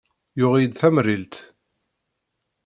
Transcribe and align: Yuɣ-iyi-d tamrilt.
Yuɣ-iyi-d 0.39 0.73
tamrilt. 0.81 1.35